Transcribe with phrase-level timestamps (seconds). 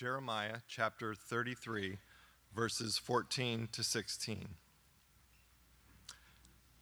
[0.00, 1.98] Jeremiah chapter 33,
[2.56, 4.48] verses 14 to 16.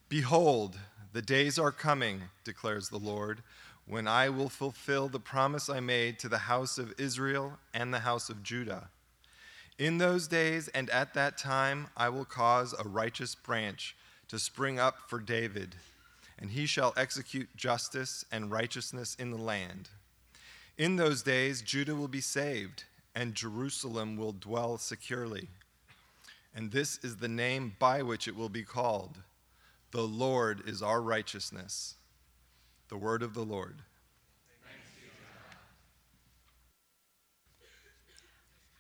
[0.09, 0.79] Behold,
[1.13, 3.43] the days are coming, declares the Lord,
[3.89, 7.99] when I will fulfill the promise I made to the house of Israel and the
[7.99, 8.89] house of Judah.
[9.81, 13.97] In those days and at that time, I will cause a righteous branch
[14.29, 15.75] to spring up for David,
[16.39, 19.89] and he shall execute justice and righteousness in the land.
[20.77, 22.85] In those days, Judah will be saved
[23.19, 25.49] and Jerusalem will dwell securely.
[26.55, 29.19] And this is the name by which it will be called
[29.91, 31.97] The Lord is our righteousness.
[32.89, 33.83] The word of the Lord.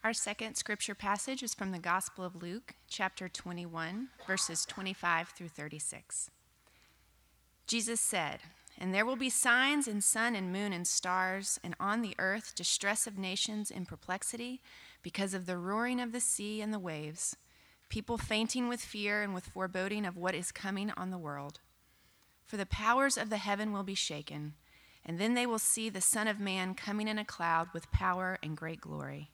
[0.04, 5.48] Our second scripture passage is from the Gospel of Luke, chapter 21, verses 25 through
[5.48, 6.30] 36.
[7.66, 8.38] Jesus said,
[8.78, 12.54] and there will be signs in sun and moon and stars, and on the earth
[12.54, 14.62] distress of nations in perplexity
[15.02, 17.36] because of the roaring of the sea and the waves,
[17.88, 21.60] people fainting with fear and with foreboding of what is coming on the world.
[22.46, 24.54] For the powers of the heaven will be shaken,
[25.04, 28.38] and then they will see the Son of Man coming in a cloud with power
[28.42, 29.30] and great glory.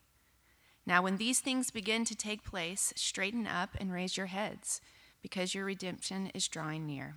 [0.86, 4.80] Now, when these things begin to take place, straighten up and raise your heads,
[5.22, 7.16] because your redemption is drawing near.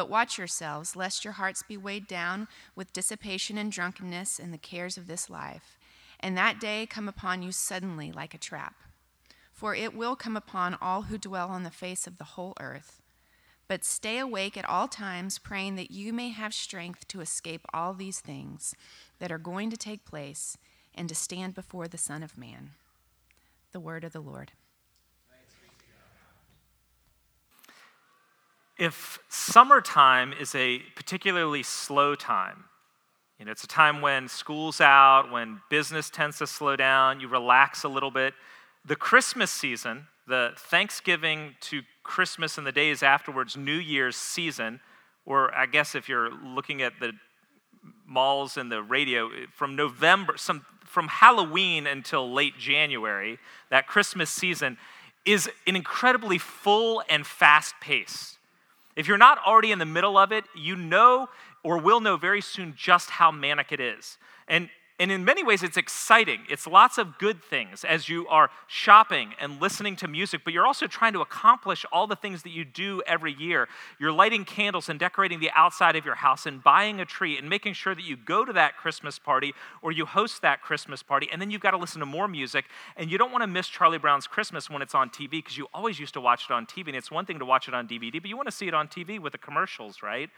[0.00, 4.56] But watch yourselves, lest your hearts be weighed down with dissipation and drunkenness and the
[4.56, 5.76] cares of this life,
[6.20, 8.76] and that day come upon you suddenly like a trap.
[9.52, 13.02] For it will come upon all who dwell on the face of the whole earth.
[13.68, 17.92] But stay awake at all times, praying that you may have strength to escape all
[17.92, 18.74] these things
[19.18, 20.56] that are going to take place
[20.94, 22.70] and to stand before the Son of Man.
[23.72, 24.52] The word of the Lord.
[28.80, 32.64] If summertime is a particularly slow time,
[33.38, 37.28] you know, it's a time when school's out, when business tends to slow down, you
[37.28, 38.32] relax a little bit.
[38.86, 44.80] The Christmas season, the Thanksgiving to Christmas and the days afterwards, New Year's season,
[45.26, 47.12] or I guess if you're looking at the
[48.06, 53.38] malls and the radio, from November, some, from Halloween until late January,
[53.70, 54.78] that Christmas season
[55.26, 58.38] is an incredibly full and fast pace.
[59.00, 61.30] If you're not already in the middle of it, you know
[61.62, 64.18] or will know very soon just how manic it is.
[64.46, 64.68] And,
[65.00, 66.40] and in many ways, it's exciting.
[66.50, 70.66] It's lots of good things as you are shopping and listening to music, but you're
[70.66, 73.66] also trying to accomplish all the things that you do every year.
[73.98, 77.48] You're lighting candles and decorating the outside of your house and buying a tree and
[77.48, 81.30] making sure that you go to that Christmas party or you host that Christmas party.
[81.32, 82.66] And then you've got to listen to more music.
[82.94, 85.66] And you don't want to miss Charlie Brown's Christmas when it's on TV because you
[85.72, 86.88] always used to watch it on TV.
[86.88, 88.74] And it's one thing to watch it on DVD, but you want to see it
[88.74, 90.28] on TV with the commercials, right?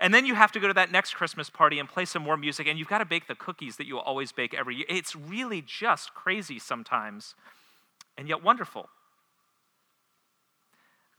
[0.00, 2.36] And then you have to go to that next Christmas party and play some more
[2.36, 4.86] music, and you've got to bake the cookies that you always bake every year.
[4.88, 7.34] It's really just crazy sometimes,
[8.16, 8.88] and yet wonderful.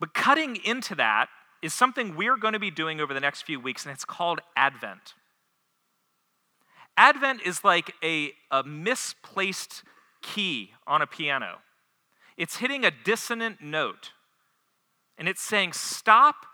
[0.00, 1.28] But cutting into that
[1.62, 4.40] is something we're going to be doing over the next few weeks, and it's called
[4.56, 5.14] Advent.
[6.96, 9.82] Advent is like a, a misplaced
[10.22, 11.58] key on a piano.
[12.36, 14.12] It's hitting a dissonant note,
[15.16, 16.46] and it's saying, Stop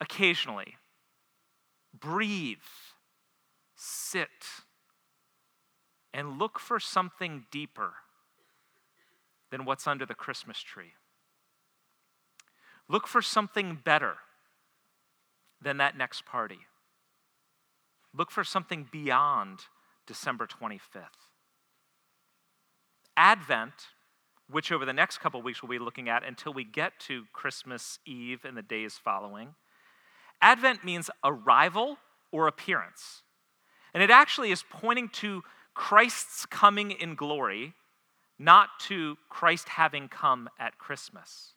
[0.00, 0.76] occasionally
[2.04, 2.58] breathe,
[3.74, 4.28] sit,
[6.12, 7.94] and look for something deeper
[9.50, 10.92] than what's under the Christmas tree.
[12.88, 14.16] Look for something better
[15.60, 16.60] than that next party.
[18.16, 19.60] Look for something beyond
[20.06, 21.30] December 25th.
[23.16, 23.72] Advent,
[24.50, 27.98] which over the next couple weeks we'll be looking at until we get to Christmas
[28.04, 29.54] Eve and the days following,
[30.40, 31.98] Advent means arrival
[32.32, 33.22] or appearance.
[33.92, 35.42] And it actually is pointing to
[35.74, 37.74] Christ's coming in glory,
[38.38, 41.52] not to Christ having come at Christmas.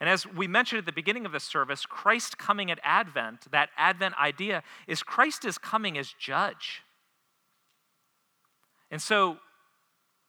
[0.00, 3.70] And as we mentioned at the beginning of the service, Christ coming at Advent, that
[3.76, 6.82] Advent idea, is Christ is coming as judge.
[8.90, 9.38] And so,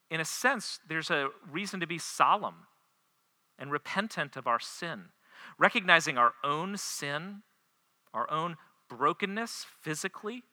[0.09, 2.67] in a sense, there's a reason to be solemn
[3.59, 5.05] and repentant of our sin
[5.57, 7.43] recognizing our own sin,
[8.13, 8.57] our own
[8.89, 10.43] brokenness physically,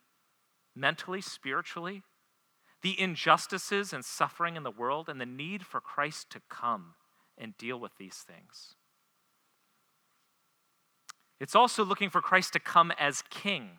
[0.74, 2.02] mentally, spiritually,
[2.82, 6.94] the injustices and suffering in the world, and the need for Christ to come
[7.38, 8.74] and deal with these things.
[11.38, 13.78] It's also looking for Christ to come as king.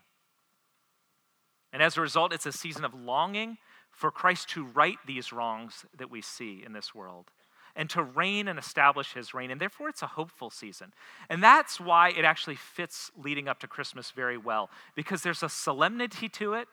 [1.71, 3.57] And as a result, it's a season of longing
[3.89, 7.31] for Christ to right these wrongs that we see in this world
[7.75, 9.50] and to reign and establish his reign.
[9.52, 10.94] And therefore, it's a hopeful season.
[11.30, 15.50] And that's why it actually fits leading up to Christmas very well, because there's a
[15.50, 16.68] solemnity to it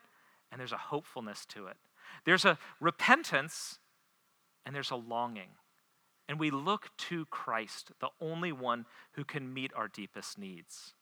[0.52, 1.76] and there's a hopefulness to it.
[2.24, 3.78] There's a repentance
[4.66, 5.48] and there's a longing.
[6.28, 10.94] And we look to Christ, the only one who can meet our deepest needs.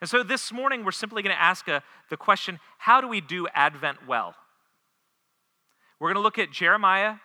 [0.00, 3.20] And so this morning, we're simply going to ask a, the question how do we
[3.20, 4.34] do Advent well?
[5.98, 7.16] We're going to look at Jeremiah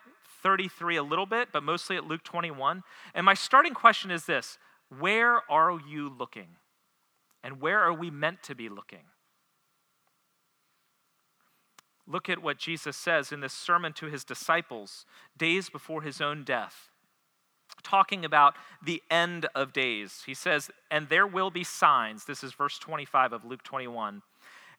[0.41, 2.83] 33 a little bit, but mostly at Luke 21.
[3.13, 4.57] And my starting question is this
[4.97, 6.57] Where are you looking?
[7.43, 9.05] And where are we meant to be looking?
[12.05, 15.05] Look at what Jesus says in this sermon to his disciples
[15.37, 16.89] days before his own death,
[17.83, 20.23] talking about the end of days.
[20.25, 22.25] He says, And there will be signs.
[22.25, 24.23] This is verse 25 of Luke 21.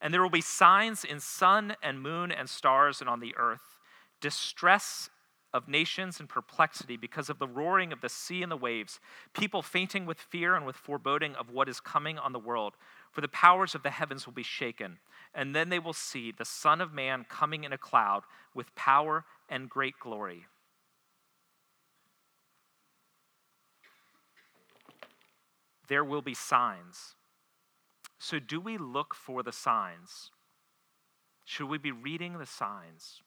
[0.02, 3.76] And there will be signs in sun and moon and stars and on the earth
[4.20, 5.10] distress
[5.52, 9.00] of nations in perplexity because of the roaring of the sea and the waves,
[9.34, 12.74] people fainting with fear and with foreboding of what is coming on the world.
[13.10, 14.98] For the powers of the heavens will be shaken,
[15.34, 18.22] and then they will see the Son of Man coming in a cloud
[18.54, 20.46] with power and great glory.
[25.88, 27.16] There will be signs.
[28.20, 30.30] So, do we look for the signs?
[31.44, 33.22] Should we be reading the signs?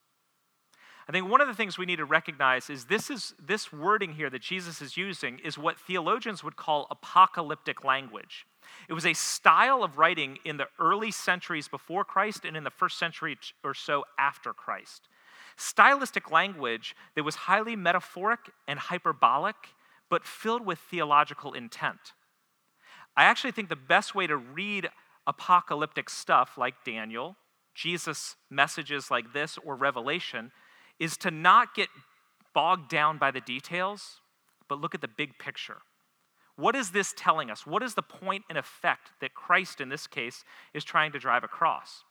[1.07, 4.13] I think one of the things we need to recognize is this is this wording
[4.13, 8.45] here that Jesus is using is what theologians would call apocalyptic language.
[8.88, 12.69] It was a style of writing in the early centuries before Christ and in the
[12.69, 15.09] first century or so after Christ.
[15.57, 19.56] Stylistic language that was highly metaphoric and hyperbolic,
[20.09, 22.13] but filled with theological intent.
[23.15, 24.89] I actually think the best way to read
[25.27, 27.35] apocalyptic stuff like Daniel,
[27.75, 30.51] Jesus' messages like this, or Revelation
[31.00, 31.90] is to not get
[32.54, 34.22] bogged down by the details,
[34.68, 35.78] but look at the big picture.
[36.56, 37.66] What is this telling us?
[37.66, 40.44] What is the point and effect that Christ, in this case,
[40.74, 42.04] is trying to drive across?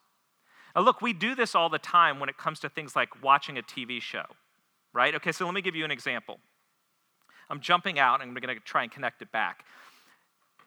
[0.75, 3.57] Now, look, we do this all the time when it comes to things like watching
[3.57, 4.25] a TV show,
[4.93, 5.15] right?
[5.15, 6.41] Okay, so let me give you an example.
[7.49, 9.65] I'm jumping out and I'm going to try and connect it back.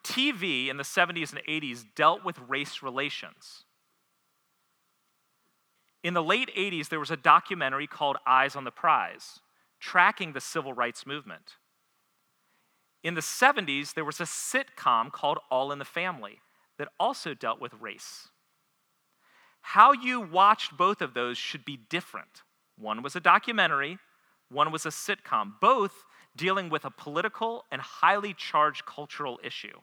[0.02, 3.64] TV in the 70s and 80s dealt with race relations.
[6.06, 9.40] In the late 80s, there was a documentary called Eyes on the Prize,
[9.80, 11.56] tracking the civil rights movement.
[13.02, 16.38] In the 70s, there was a sitcom called All in the Family
[16.78, 18.28] that also dealt with race.
[19.60, 22.44] How you watched both of those should be different.
[22.78, 23.98] One was a documentary,
[24.48, 26.04] one was a sitcom, both
[26.36, 29.80] dealing with a political and highly charged cultural issue,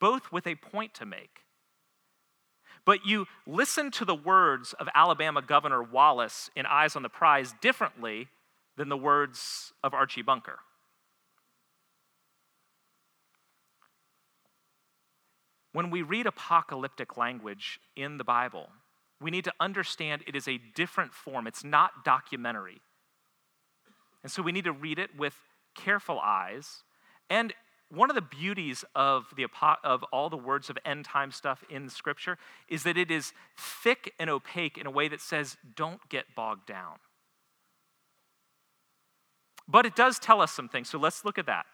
[0.00, 1.43] both with a point to make.
[2.84, 7.54] But you listen to the words of Alabama Governor Wallace in Eyes on the Prize
[7.60, 8.28] differently
[8.76, 10.58] than the words of Archie Bunker.
[15.72, 18.68] When we read apocalyptic language in the Bible,
[19.20, 21.46] we need to understand it is a different form.
[21.46, 22.80] It's not documentary.
[24.22, 25.34] And so we need to read it with
[25.74, 26.82] careful eyes
[27.28, 27.52] and
[27.94, 29.46] one of the beauties of, the,
[29.82, 34.12] of all the words of end time stuff in Scripture is that it is thick
[34.18, 36.96] and opaque in a way that says, don't get bogged down.
[39.66, 41.66] But it does tell us some things, so let's look at that.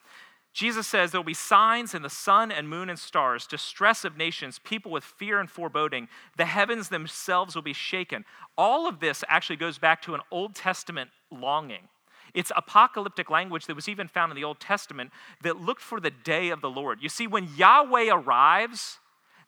[0.52, 4.16] Jesus says there will be signs in the sun and moon and stars, distress of
[4.16, 6.08] nations, people with fear and foreboding.
[6.36, 8.24] The heavens themselves will be shaken.
[8.58, 11.88] All of this actually goes back to an Old Testament longing.
[12.34, 15.10] It's apocalyptic language that was even found in the Old Testament
[15.42, 16.98] that looked for the day of the Lord.
[17.02, 18.98] You see, when Yahweh arrives,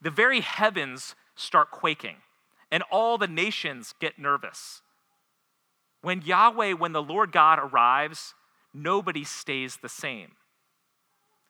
[0.00, 2.16] the very heavens start quaking
[2.70, 4.82] and all the nations get nervous.
[6.00, 8.34] When Yahweh, when the Lord God arrives,
[8.74, 10.32] nobody stays the same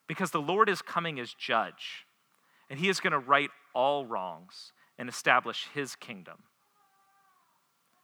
[0.07, 2.07] because the Lord is coming as judge
[2.69, 6.45] and he is going to right all wrongs and establish his kingdom.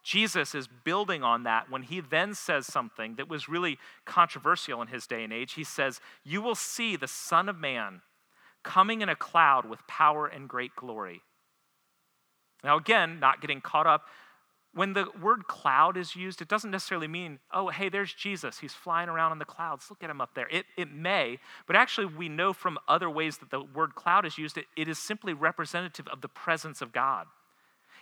[0.09, 4.89] Jesus is building on that when he then says something that was really controversial in
[4.89, 5.53] his day and age.
[5.53, 8.01] He says, You will see the Son of Man
[8.63, 11.21] coming in a cloud with power and great glory.
[12.65, 14.05] Now, again, not getting caught up.
[14.73, 18.61] When the word cloud is used, it doesn't necessarily mean, oh, hey, there's Jesus.
[18.61, 19.91] He's flying around in the clouds.
[19.91, 20.49] Look at him up there.
[20.51, 24.39] It, it may, but actually, we know from other ways that the word cloud is
[24.39, 27.27] used, it, it is simply representative of the presence of God.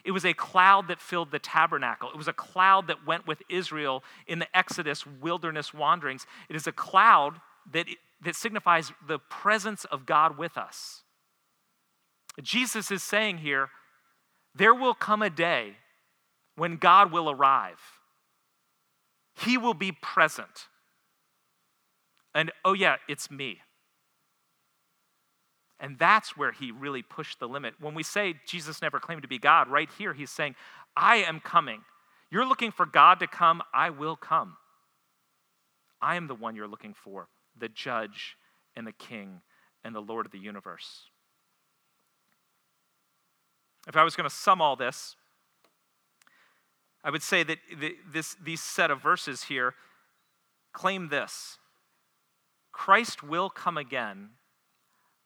[0.06, 2.08] It was a cloud that filled the tabernacle.
[2.08, 6.26] It was a cloud that went with Israel in the Exodus wilderness wanderings.
[6.48, 7.40] It is a cloud
[7.72, 7.86] that,
[8.22, 11.02] that signifies the presence of God with us.
[12.40, 13.70] Jesus is saying here,
[14.54, 15.76] there will come a day
[16.54, 17.80] when God will arrive.
[19.34, 20.68] He will be present.
[22.32, 23.58] And oh, yeah, it's me.
[25.78, 27.74] And that's where he really pushed the limit.
[27.80, 30.54] When we say Jesus never claimed to be God, right here he's saying,
[30.96, 31.82] I am coming.
[32.30, 34.56] You're looking for God to come, I will come.
[36.00, 37.28] I am the one you're looking for,
[37.58, 38.36] the judge
[38.74, 39.42] and the king
[39.84, 41.04] and the Lord of the universe.
[43.86, 45.14] If I was going to sum all this,
[47.04, 47.58] I would say that
[48.12, 49.74] this, these set of verses here
[50.72, 51.58] claim this
[52.72, 54.30] Christ will come again,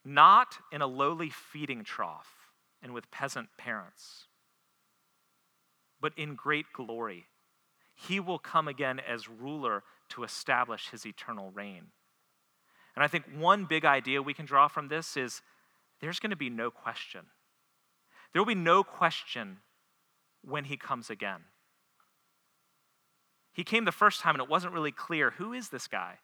[0.05, 2.51] not in a lowly feeding trough
[2.83, 4.27] and with peasant parents,
[6.01, 7.27] but in great glory.
[7.95, 11.89] He will come again as ruler to establish his eternal reign.
[12.95, 15.43] And I think one big idea we can draw from this is
[16.01, 17.27] there's going to be no question.
[18.33, 19.59] There will be no question
[20.43, 21.43] when he comes again.
[23.53, 26.19] He came the first time and it wasn't really clear who is this guy?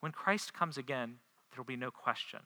[0.00, 1.16] When Christ comes again,
[1.50, 2.40] there will be no question.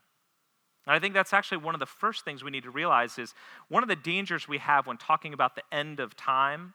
[0.87, 3.35] And I think that's actually one of the first things we need to realize is
[3.69, 6.75] one of the dangers we have when talking about the end of time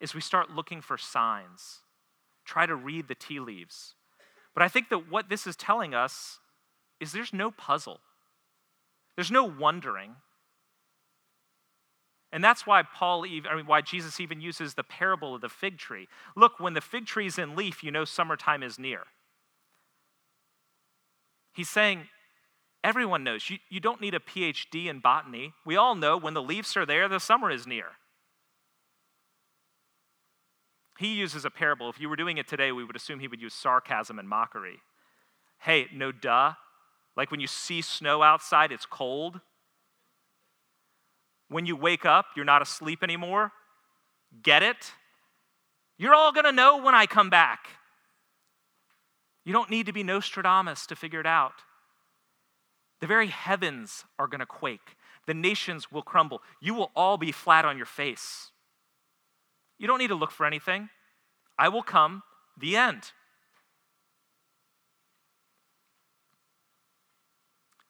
[0.00, 1.78] is we start looking for signs,
[2.44, 3.94] try to read the tea leaves.
[4.54, 6.38] But I think that what this is telling us
[7.00, 8.00] is there's no puzzle.
[9.16, 10.16] There's no wondering.
[12.30, 15.48] And that's why Paul even, I mean, why Jesus even uses the parable of the
[15.48, 16.08] fig tree.
[16.36, 19.04] Look, when the fig tree is in leaf, you know summertime is near.
[21.54, 22.08] He's saying,
[22.88, 25.52] everyone knows, you, you don't need a PhD in botany.
[25.66, 27.84] We all know when the leaves are there, the summer is near.
[30.98, 31.90] He uses a parable.
[31.90, 34.80] If you were doing it today, we would assume he would use sarcasm and mockery.
[35.58, 36.54] Hey, no duh.
[37.14, 39.40] Like when you see snow outside, it's cold.
[41.48, 43.52] When you wake up, you're not asleep anymore.
[44.42, 44.92] Get it?
[45.98, 47.68] You're all going to know when I come back.
[49.44, 51.52] You don't need to be Nostradamus to figure it out.
[53.00, 56.42] The very heavens are going to quake, the nations will crumble.
[56.60, 58.50] You will all be flat on your face.
[59.78, 60.88] You don't need to look for anything.
[61.58, 62.22] I will come,
[62.58, 63.12] the end.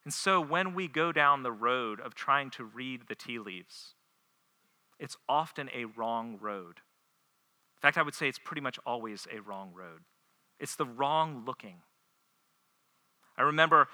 [0.05, 3.95] And so when we go down the road of trying to read the tea leaves,
[4.99, 6.81] it's often a wrong road.
[7.77, 10.01] In fact, I would say it's pretty much always a wrong road.
[10.59, 11.83] It's the wrong looking.
[13.37, 13.89] I remember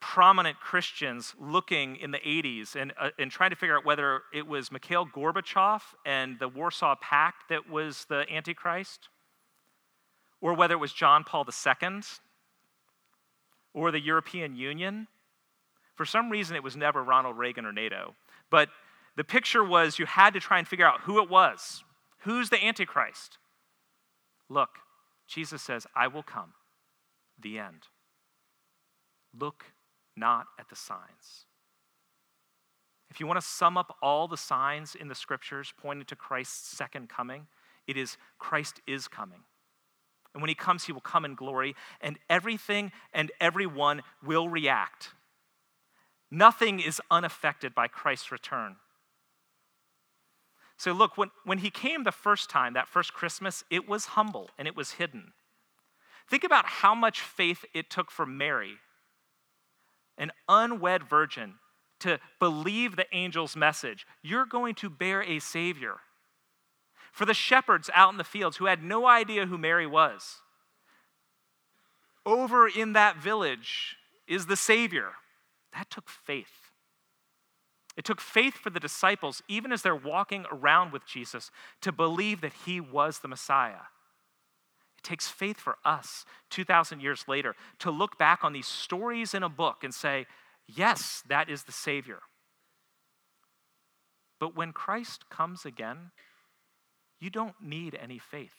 [0.00, 4.46] prominent Christians looking in the 80s and, uh, and trying to figure out whether it
[4.46, 9.08] was Mikhail Gorbachev and the Warsaw Pact that was the Antichrist,
[10.40, 12.00] or whether it was John Paul II,
[13.74, 15.06] or the European Union.
[15.94, 18.14] For some reason, it was never Ronald Reagan or NATO.
[18.50, 18.70] But
[19.16, 21.84] the picture was you had to try and figure out who it was.
[22.20, 23.38] Who's the Antichrist?
[24.48, 24.70] Look,
[25.28, 26.54] Jesus says, I will come.
[27.38, 27.82] The end.
[29.38, 29.66] Look
[30.20, 31.46] not at the signs.
[33.10, 36.76] If you want to sum up all the signs in the scriptures pointing to Christ's
[36.76, 37.48] second coming,
[37.88, 39.40] it is Christ is coming.
[40.32, 45.10] And when he comes, he will come in glory, and everything and everyone will react.
[46.30, 48.76] Nothing is unaffected by Christ's return.
[50.76, 54.50] So, look, when, when he came the first time, that first Christmas, it was humble
[54.56, 55.32] and it was hidden.
[56.28, 58.76] Think about how much faith it took for Mary,
[60.20, 61.54] an unwed virgin,
[61.98, 64.06] to believe the angel's message.
[64.22, 65.96] You're going to bear a Savior.
[67.10, 70.36] For the shepherds out in the fields who had no idea who Mary was,
[72.24, 73.96] over in that village
[74.28, 75.12] is the Savior.
[75.74, 76.70] That took faith.
[77.96, 81.50] It took faith for the disciples, even as they're walking around with Jesus,
[81.80, 83.88] to believe that he was the Messiah.
[85.00, 89.42] It takes faith for us 2,000 years later to look back on these stories in
[89.42, 90.26] a book and say,
[90.66, 92.20] yes, that is the Savior.
[94.38, 96.10] But when Christ comes again,
[97.18, 98.54] you don't need any faith.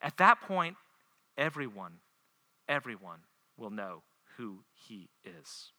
[0.00, 0.76] At that point,
[1.36, 1.98] everyone,
[2.68, 3.20] everyone
[3.56, 4.02] will know
[4.36, 5.72] who he is.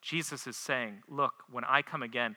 [0.00, 2.36] Jesus is saying, Look, when I come again,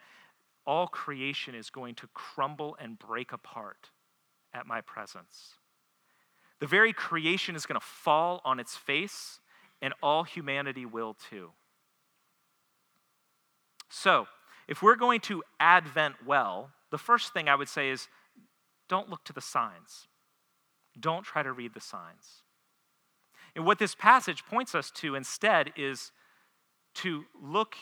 [0.65, 3.89] all creation is going to crumble and break apart
[4.57, 5.53] at my presence.
[6.59, 9.39] The very creation is going to fall on its face,
[9.81, 11.51] and all humanity will too.
[13.89, 14.27] So,
[14.67, 18.07] if we're going to Advent well, the first thing I would say is
[18.89, 20.07] don't look to the signs.
[20.99, 22.41] Don't try to read the signs.
[23.55, 26.11] And what this passage points us to instead is
[26.95, 27.75] to look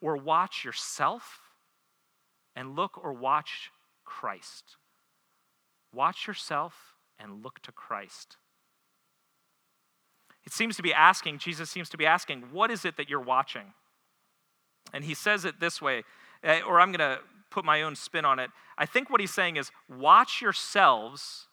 [0.00, 1.40] or watch yourself
[2.54, 3.70] and look or watch
[4.04, 4.76] Christ.
[5.96, 8.36] Watch yourself and look to Christ.
[10.44, 13.18] It seems to be asking, Jesus seems to be asking, what is it that you're
[13.18, 13.72] watching?
[14.92, 16.04] And he says it this way,
[16.44, 18.50] eh, or I'm going to put my own spin on it.
[18.76, 21.46] I think what he's saying is, watch yourselves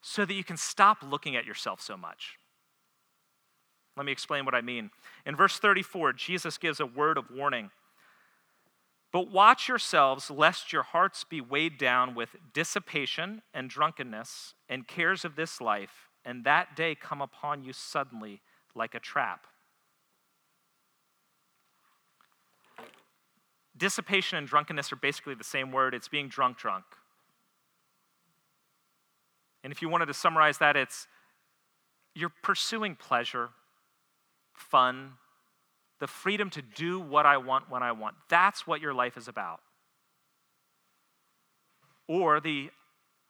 [0.00, 2.38] so that you can stop looking at yourself so much.
[3.96, 4.90] Let me explain what I mean.
[5.26, 7.70] In verse 34, Jesus gives a word of warning.
[9.12, 15.24] But watch yourselves, lest your hearts be weighed down with dissipation and drunkenness and cares
[15.24, 18.40] of this life, and that day come upon you suddenly
[18.74, 19.46] like a trap.
[23.76, 25.92] Dissipation and drunkenness are basically the same word.
[25.92, 26.84] It's being drunk, drunk.
[29.62, 31.06] And if you wanted to summarize that, it's
[32.14, 33.50] you're pursuing pleasure,
[34.54, 35.12] fun,
[36.02, 38.16] the freedom to do what I want when I want.
[38.28, 39.60] That's what your life is about.
[42.08, 42.70] Or the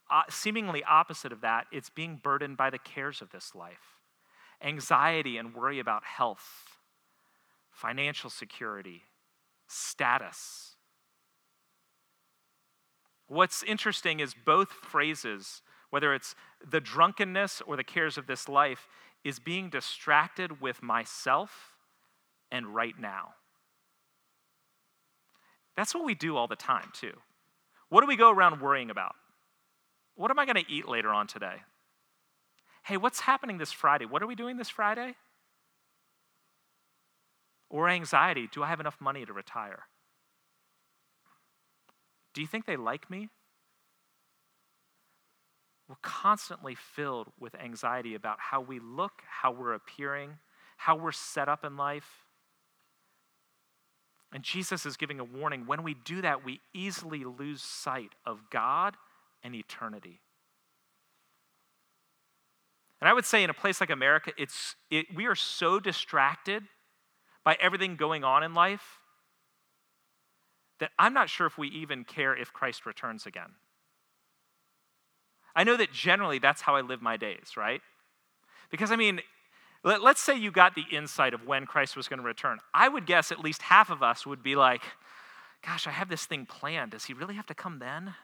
[0.09, 3.99] uh, seemingly opposite of that, it's being burdened by the cares of this life
[4.63, 6.79] anxiety and worry about health,
[7.69, 9.03] financial security,
[9.67, 10.75] status.
[13.27, 15.61] What's interesting is both phrases,
[15.91, 16.33] whether it's
[16.67, 18.87] the drunkenness or the cares of this life,
[19.23, 21.72] is being distracted with myself
[22.53, 23.33] and right now.
[25.75, 27.13] That's what we do all the time, too.
[27.89, 29.15] What do we go around worrying about?
[30.15, 31.55] What am I going to eat later on today?
[32.83, 34.05] Hey, what's happening this Friday?
[34.05, 35.15] What are we doing this Friday?
[37.69, 39.83] Or anxiety do I have enough money to retire?
[42.35, 43.29] Do you think they like me?
[45.89, 50.37] We're constantly filled with anxiety about how we look, how we're appearing,
[50.77, 52.22] how we're set up in life.
[54.33, 55.67] And Jesus is giving a warning.
[55.67, 58.95] When we do that, we easily lose sight of God
[59.43, 60.21] and eternity.
[62.99, 66.63] And I would say in a place like America, it's, it, we are so distracted
[67.43, 69.01] by everything going on in life
[70.79, 73.51] that I'm not sure if we even care if Christ returns again.
[75.55, 77.81] I know that generally that's how I live my days, right?
[78.71, 79.21] Because, I mean,
[79.83, 82.59] let, us say you got the insight of when Christ was going to return.
[82.73, 84.81] I would guess at least half of us would be like,
[85.65, 86.91] gosh, I have this thing planned.
[86.91, 88.15] Does he really have to come then?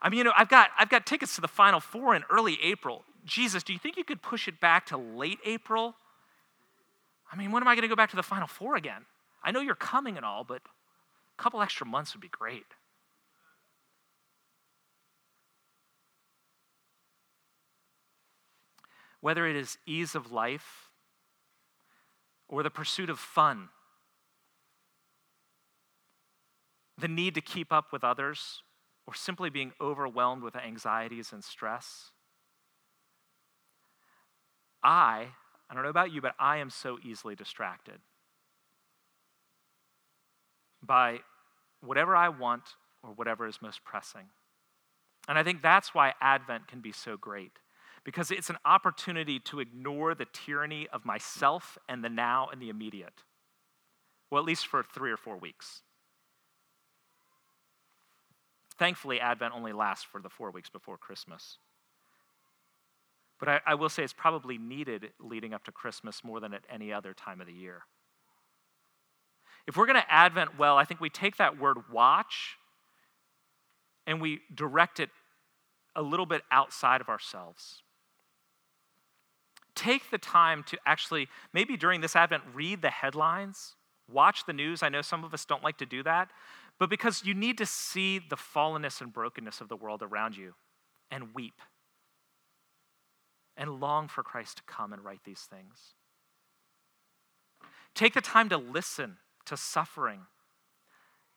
[0.00, 2.58] I mean, you know, I've got, I've got tickets to the Final Four in early
[2.62, 3.04] April.
[3.24, 5.96] Jesus, do you think you could push it back to late April?
[7.32, 9.06] I mean, when am I going to go back to the Final Four again?
[9.42, 10.62] I know you're coming and all, but
[11.38, 12.66] a couple extra months would be great.
[19.24, 20.90] Whether it is ease of life
[22.46, 23.70] or the pursuit of fun,
[26.98, 28.62] the need to keep up with others,
[29.06, 32.10] or simply being overwhelmed with anxieties and stress.
[34.82, 35.28] I,
[35.70, 38.00] I don't know about you, but I am so easily distracted
[40.82, 41.20] by
[41.80, 42.64] whatever I want
[43.02, 44.26] or whatever is most pressing.
[45.26, 47.52] And I think that's why Advent can be so great,
[48.04, 52.68] because it's an opportunity to ignore the tyranny of myself and the now and the
[52.68, 53.22] immediate.
[54.30, 55.82] Well, at least for three or four weeks.
[58.78, 61.58] Thankfully, Advent only lasts for the four weeks before Christmas.
[63.38, 66.64] But I, I, will say it's probably needed leading up to Christmas more than at
[66.68, 67.82] any other time of the year.
[69.66, 72.56] If we're going to Advent well, I think we take that word watch
[74.06, 75.10] and we direct it
[75.96, 77.83] a little bit outside of ourselves.
[79.74, 83.74] Take the time to actually, maybe during this Advent, read the headlines,
[84.10, 84.82] watch the news.
[84.82, 86.30] I know some of us don't like to do that,
[86.78, 90.54] but because you need to see the fallenness and brokenness of the world around you
[91.10, 91.60] and weep
[93.56, 95.94] and long for Christ to come and right these things.
[97.94, 100.22] Take the time to listen to suffering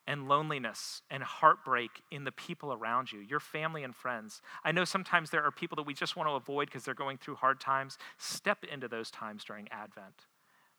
[0.08, 4.41] and loneliness and heartbreak in the people around you, your family and friends.
[4.63, 7.17] I know sometimes there are people that we just want to avoid because they're going
[7.17, 7.98] through hard times.
[8.17, 10.26] Step into those times during Advent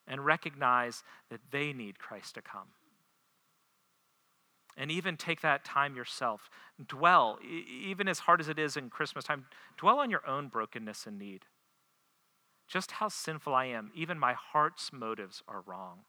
[0.06, 2.68] and recognize that they need Christ to come
[4.78, 6.48] and even take that time yourself.
[6.86, 11.06] Dwell, even as hard as it is in Christmas time, dwell on your own brokenness
[11.06, 11.46] and need.
[12.68, 16.00] Just how sinful I am, even my heart's motives are wrong.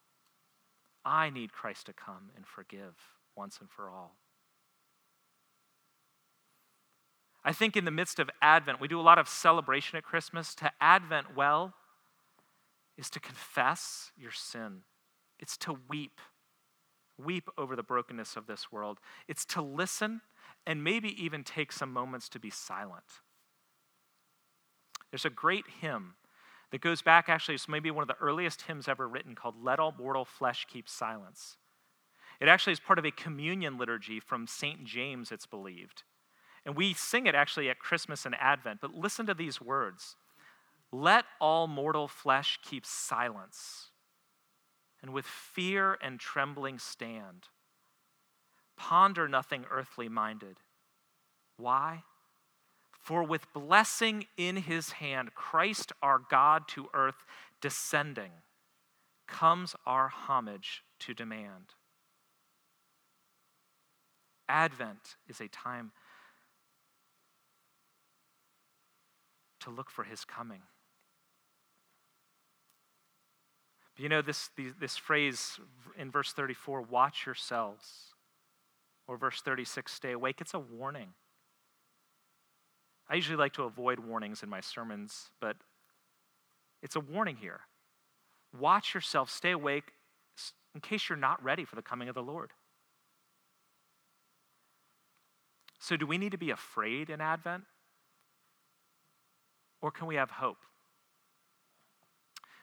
[1.06, 2.96] I need Christ to come and forgive
[3.36, 4.16] once and for all.
[7.44, 10.54] I think in the midst of Advent, we do a lot of celebration at Christmas.
[10.56, 11.74] To Advent well
[12.98, 14.82] is to confess your sin,
[15.40, 16.20] it's to weep.
[17.18, 19.00] Weep over the brokenness of this world.
[19.28, 20.22] It's to listen
[20.66, 23.04] and maybe even take some moments to be silent.
[25.12, 26.14] There's a great hymn
[26.72, 29.80] that goes back, actually, it's maybe one of the earliest hymns ever written called Let
[29.80, 31.58] All Mortal Flesh Keep Silence.
[32.40, 34.86] It actually is part of a communion liturgy from St.
[34.86, 36.04] James, it's believed.
[36.66, 38.80] And we sing it actually at Christmas and Advent.
[38.82, 40.16] But listen to these words
[40.92, 43.90] Let all mortal flesh keep silence,
[45.02, 47.48] and with fear and trembling stand.
[48.78, 50.58] Ponder nothing earthly minded.
[51.58, 52.04] Why?
[53.02, 57.26] For with blessing in his hand, Christ our God to earth
[57.62, 58.32] descending,
[59.28, 61.74] comes our homage to demand.
[64.48, 65.92] Advent is a time
[69.60, 70.62] to look for his coming.
[73.96, 75.60] But you know, this, this phrase
[75.98, 78.14] in verse 34, watch yourselves,
[79.08, 81.10] or verse 36, stay awake, it's a warning.
[83.10, 85.58] I usually like to avoid warnings in my sermons, but
[86.84, 87.62] it's a warning here.
[88.58, 89.93] Watch yourself, stay awake
[90.76, 92.52] in case you're not ready for the coming of the Lord.
[95.80, 97.63] So, do we need to be afraid in Advent?
[99.82, 100.58] Or can we have hope?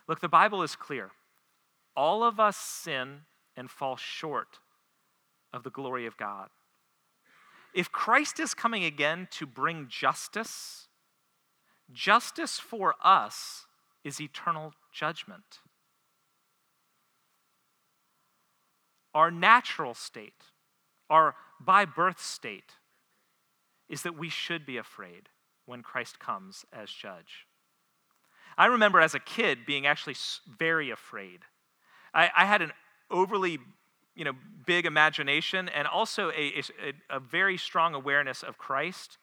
[0.07, 1.11] Look, the Bible is clear.
[1.97, 3.23] All of us sin
[3.57, 4.59] and fall short
[5.53, 6.49] of the glory of God.
[7.77, 10.89] If Christ is coming again to bring justice,
[11.93, 13.67] justice for us
[14.03, 15.61] is eternal judgment.
[19.13, 20.43] Our natural state,
[21.11, 22.73] our by birth state,
[23.91, 25.29] is that we should be afraid
[25.67, 27.47] when Christ comes as judge.
[28.57, 30.17] I remember as a kid being actually
[30.49, 31.41] very afraid.
[32.15, 32.73] I, I had an
[33.11, 33.59] overly
[34.17, 34.33] you know,
[34.65, 39.19] big imagination and also a, a, a very strong awareness of Christ.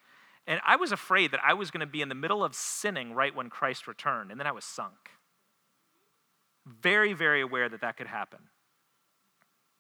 [0.45, 3.13] And I was afraid that I was going to be in the middle of sinning
[3.13, 5.11] right when Christ returned, and then I was sunk.
[6.65, 8.39] Very, very aware that that could happen.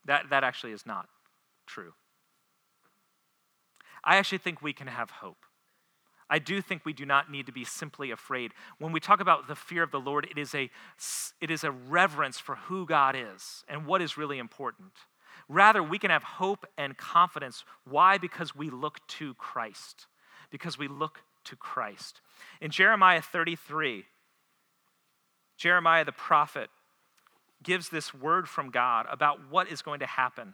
[0.05, 1.07] That, that actually is not
[1.65, 1.93] true.
[4.03, 5.45] I actually think we can have hope.
[6.29, 8.53] I do think we do not need to be simply afraid.
[8.79, 10.69] When we talk about the fear of the Lord, it is a,
[11.41, 14.91] it is a reverence for who God is and what is really important.
[15.49, 17.63] Rather, we can have hope and confidence.
[17.89, 18.17] Why?
[18.17, 20.07] Because we look to Christ.
[20.49, 22.21] Because we look to Christ.
[22.61, 24.05] In Jeremiah 33,
[25.57, 26.69] Jeremiah the prophet
[27.61, 30.53] gives this word from God about what is going to happen.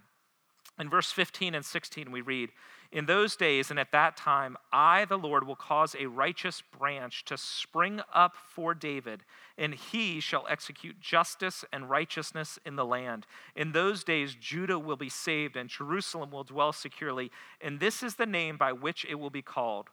[0.80, 2.52] In verse 15 and 16, we read,
[2.92, 7.24] in those days and at that time, I, the Lord, will cause a righteous branch
[7.26, 9.24] to spring up for David,
[9.60, 13.28] and he shall execute justice and righteousness in the land.
[13.56, 17.32] In those days, Judah will be saved, and Jerusalem will dwell securely.
[17.62, 19.90] And this is the name by which it will be called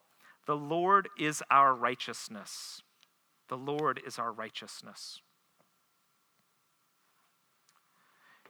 [0.46, 2.82] The Lord is our righteousness.
[3.48, 5.20] The Lord is our righteousness.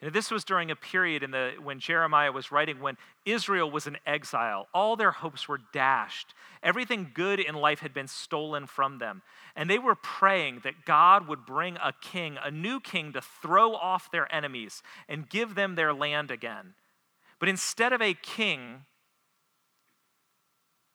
[0.03, 3.87] And this was during a period in the, when Jeremiah was writing when Israel was
[3.87, 4.69] in exile.
[4.75, 6.35] All their hopes were dashed.
[6.63, 9.23] Everything good in life had been stolen from them.
[9.55, 13.75] And they were praying that God would bring a king, a new king, to throw
[13.75, 16.75] off their enemies and give them their land again.
[17.39, 18.83] But instead of a king,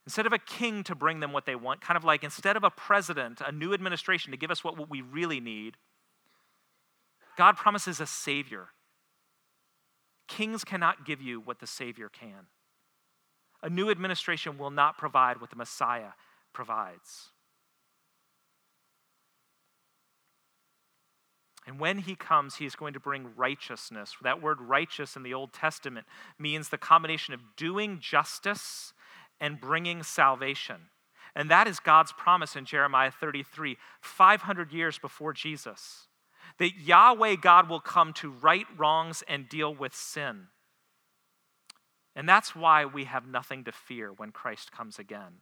[0.06, 2.64] instead of a king to bring them what they want, kind of like instead of
[2.64, 5.78] a president, a new administration to give us what we really need,
[7.36, 8.70] God promises a savior
[10.38, 12.48] Kings cannot give you what the Savior can.
[13.62, 16.14] A new administration will not provide what the Messiah
[16.54, 17.32] provides.
[21.68, 24.16] And when he comes, he is going to bring righteousness.
[24.22, 26.08] That word righteous in the Old Testament
[26.40, 28.94] means the combination of doing justice
[29.42, 30.78] and bringing salvation.
[31.36, 36.08] And that is God's promise in Jeremiah 33, 500 years before Jesus
[36.58, 40.48] that Yahweh God will come to right wrongs and deal with sin.
[42.16, 45.42] And that's why we have nothing to fear when Christ comes again.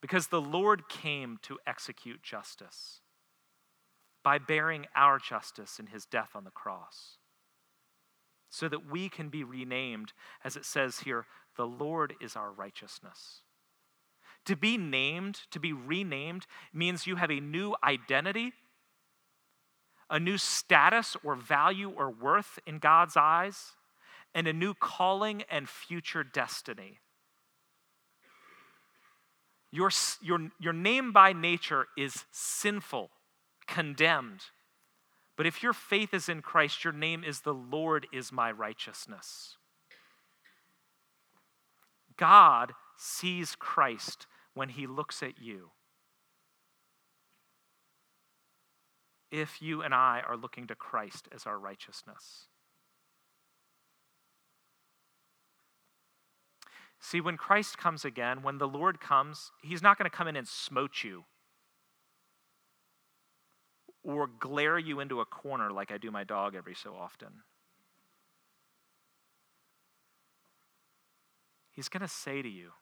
[0.00, 3.00] Because the Lord came to execute justice
[4.22, 7.18] by bearing our justice in his death on the cross,
[8.48, 13.42] so that we can be renamed, as it says here, the Lord is our righteousness.
[14.46, 18.52] To be named, to be renamed, means you have a new identity
[20.10, 23.72] a new status or value or worth in God's eyes,
[24.34, 26.98] and a new calling and future destiny.
[29.72, 33.10] Your, your, your name by nature is sinful,
[33.66, 34.40] condemned.
[35.36, 39.56] But if your faith is in Christ, your name is the Lord is my righteousness.
[42.16, 45.70] God sees Christ when he looks at you.
[49.30, 52.46] If you and I are looking to Christ as our righteousness.
[57.00, 60.36] See, when Christ comes again, when the Lord comes, he's not going to come in
[60.36, 61.24] and smote you
[64.02, 67.28] or glare you into a corner like I do my dog every so often.
[71.72, 72.72] He's going to say to you,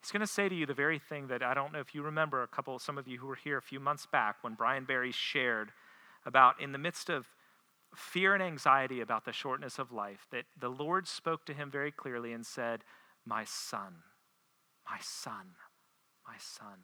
[0.00, 2.02] He's going to say to you the very thing that I don't know if you
[2.02, 4.84] remember a couple, some of you who were here a few months back when Brian
[4.84, 5.72] Barry shared
[6.24, 7.26] about in the midst of
[7.94, 11.90] fear and anxiety about the shortness of life, that the Lord spoke to him very
[11.90, 12.84] clearly and said,
[13.26, 14.02] My son,
[14.88, 15.56] my son,
[16.26, 16.78] my son.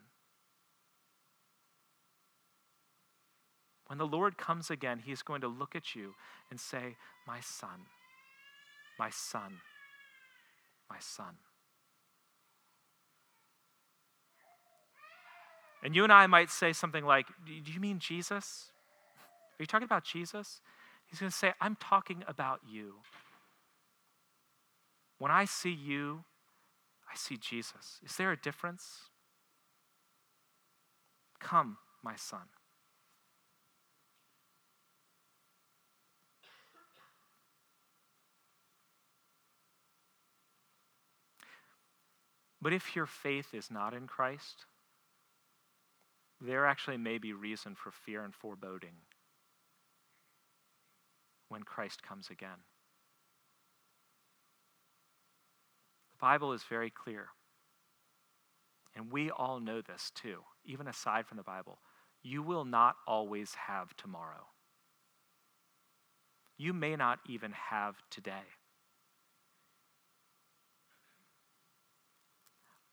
[3.87, 6.15] When the Lord comes again, he is going to look at you
[6.51, 6.97] and say,
[7.27, 7.87] My son,
[8.99, 9.61] my son,
[10.91, 11.37] my son.
[15.85, 18.73] And you and I might say something like, Do you mean Jesus?
[19.59, 20.63] Are you talking about Jesus?
[21.07, 22.95] He's going to say, I'm talking about you.
[25.19, 26.25] When I see you,
[27.09, 28.01] I see Jesus.
[28.05, 29.11] Is there a difference?
[31.39, 32.41] Come, my son.
[42.61, 44.65] But if your faith is not in Christ,
[46.41, 48.97] there actually may be reason for fear and foreboding
[51.49, 52.65] when Christ comes again.
[56.13, 57.29] The Bible is very clear.
[58.97, 61.79] And we all know this too, even aside from the Bible.
[62.23, 64.47] You will not always have tomorrow.
[66.57, 68.47] You may not even have today.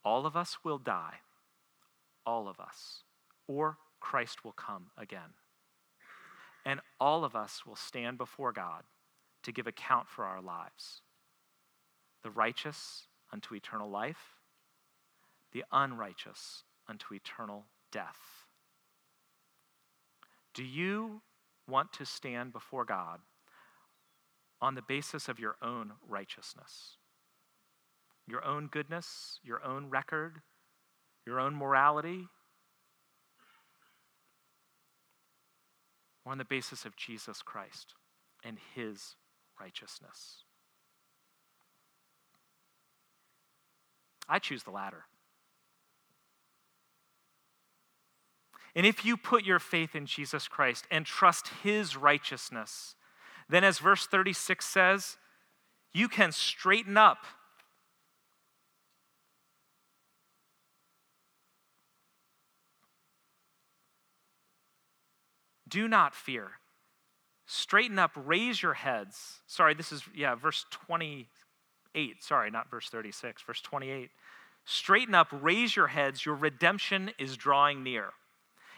[0.04, 1.20] All of us will die,
[2.26, 3.04] all of us,
[3.52, 5.34] or Christ will come again
[6.66, 8.84] and all of us will stand before God
[9.44, 11.02] to give account for our lives.
[12.24, 14.36] The righteous unto eternal life,
[15.52, 18.46] the unrighteous unto eternal death.
[20.54, 21.22] Do you
[21.68, 23.20] want to stand before God
[24.62, 26.98] on the basis of your own righteousness?
[28.28, 30.42] Your own goodness, your own record,
[31.26, 32.28] your own morality,
[36.26, 37.94] on the basis of Jesus Christ
[38.44, 39.16] and his
[39.60, 40.44] righteousness?
[44.28, 45.06] I choose the latter.
[48.76, 52.96] And if you put your faith in Jesus Christ and trust his righteousness,
[53.50, 55.18] then as verse 36 says,
[55.94, 57.26] you can straighten up
[65.72, 66.52] Do not fear.
[67.48, 69.42] Straighten up, raise your heads.
[69.48, 71.28] Sorry, this is, yeah, verse 28.
[72.20, 74.12] Sorry, not verse 36, verse 28.
[74.66, 76.26] Straighten up, raise your heads.
[76.26, 78.12] Your redemption is drawing near.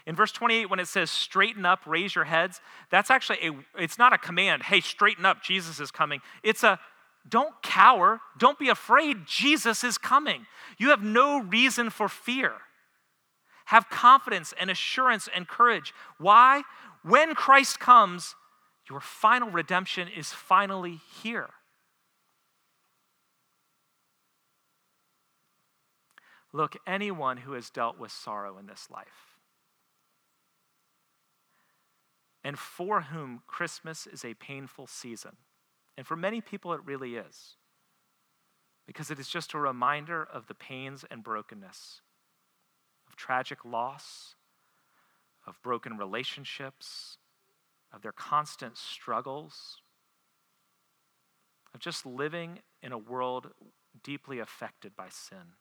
[0.05, 3.51] In verse 28, when it says straighten up, raise your heads, that's actually a,
[3.81, 6.19] it's not a command, hey, straighten up, Jesus is coming.
[6.41, 6.79] It's a,
[7.27, 10.45] don't cower, don't be afraid, Jesus is coming.
[10.77, 12.53] You have no reason for fear.
[13.73, 15.95] Have confidence and assurance and courage.
[16.19, 16.61] Why?
[17.01, 18.35] When Christ comes,
[18.87, 21.49] your final redemption is finally here.
[26.51, 29.39] Look, anyone who has dealt with sorrow in this life,
[32.43, 35.37] and for whom Christmas is a painful season,
[35.97, 37.57] and for many people it really is,
[38.85, 42.01] because it is just a reminder of the pains and brokenness
[43.13, 44.33] of tragic loss,
[45.45, 47.17] of broken relationships,
[47.93, 49.77] of their constant struggles,
[51.75, 53.51] of just living in a world
[54.03, 55.53] deeply affected by sin.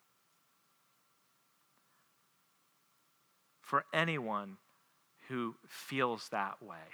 [3.61, 4.57] For anyone
[5.27, 6.89] who feels that way,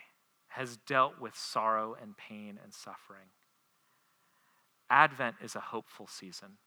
[0.50, 3.30] has dealt with sorrow and pain and suffering,
[4.90, 6.58] Advent is a hopeful season.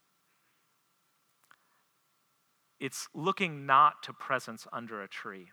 [2.83, 5.53] It's looking not to presents under a tree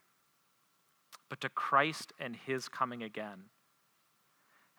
[1.29, 3.45] but to Christ and his coming again.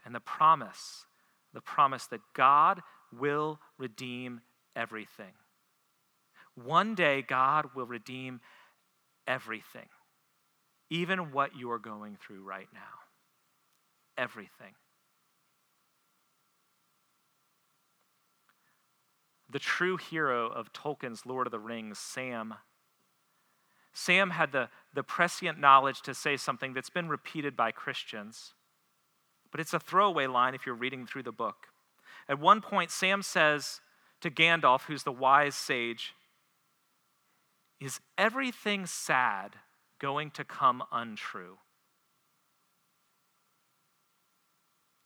[0.05, 1.07] And the promise,
[1.55, 2.81] the promise that God
[3.17, 4.41] will redeem
[4.75, 5.33] everything.
[6.55, 8.41] One day, God will redeem
[9.27, 9.89] everything,
[10.91, 12.81] even what you are going through right now.
[14.19, 14.75] Everything.
[19.51, 22.55] The true hero of Tolkien's Lord of the Rings, Sam.
[23.93, 28.55] Sam had the, the prescient knowledge to say something that's been repeated by Christians,
[29.51, 31.67] but it's a throwaway line if you're reading through the book.
[32.29, 33.81] At one point, Sam says
[34.21, 36.15] to Gandalf, who's the wise sage,
[37.81, 39.57] Is everything sad
[39.99, 41.59] going to come untrue?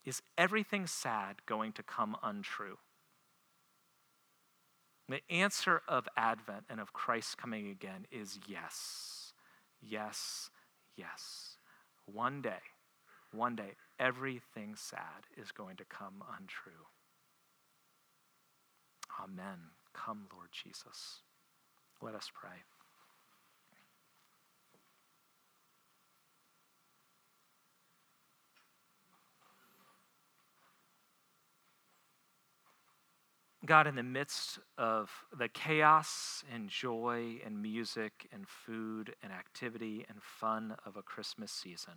[0.04, 2.76] Is everything sad going to come untrue?
[5.08, 9.32] The answer of Advent and of Christ coming again is yes,
[9.80, 10.50] yes,
[10.96, 11.58] yes.
[12.06, 12.62] One day,
[13.32, 16.86] one day, everything sad is going to come untrue.
[19.22, 19.58] Amen.
[19.92, 21.20] Come, Lord Jesus.
[22.00, 22.62] Let us pray.
[33.66, 40.04] God, in the midst of the chaos and joy and music and food and activity
[40.08, 41.94] and fun of a Christmas season,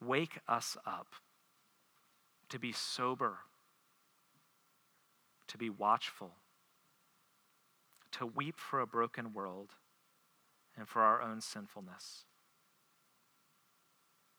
[0.00, 1.08] wake us up
[2.48, 3.38] to be sober
[5.48, 6.32] to be watchful,
[8.12, 9.70] to weep for a broken world
[10.76, 12.24] and for our own sinfulness,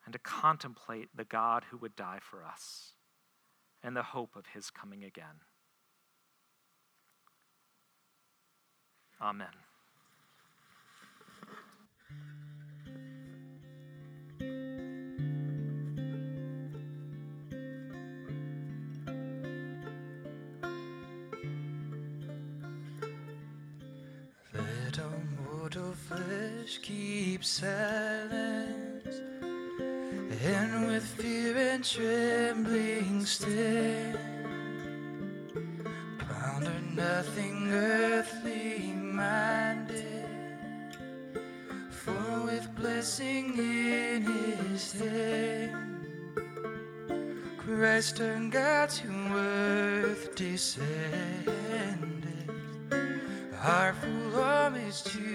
[0.04, 2.92] and to contemplate the God who would die for us
[3.82, 5.40] and the hope of his coming again.
[9.20, 9.48] Amen.
[26.82, 29.20] keep silence,
[30.42, 31.39] and with fear
[31.80, 34.18] and trembling stand.
[36.18, 40.28] Ponder nothing earthly minded,
[41.88, 46.04] for with blessing in his hand,
[47.56, 50.84] Christ turned God's worth descended.
[53.62, 55.29] Our full homage to